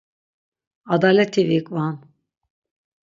[0.93, 1.95] Adaleti viǩvan.